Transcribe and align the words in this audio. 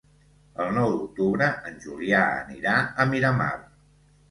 El 0.63 0.71
nou 0.77 0.89
d'octubre 0.93 1.51
en 1.73 1.77
Julià 1.85 2.23
anirà 2.41 2.75
a 3.05 3.09
Miramar. 3.15 3.53